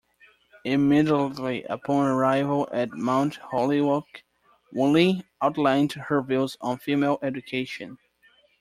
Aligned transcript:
Immediately 0.65 1.63
upon 1.65 2.07
arrival 2.07 2.67
at 2.71 2.89
Mount 2.89 3.35
Holyoke, 3.35 4.23
Woolley 4.73 5.23
outlined 5.43 5.91
her 5.93 6.23
views 6.23 6.57
on 6.59 6.79
female 6.79 7.19
education. 7.21 7.99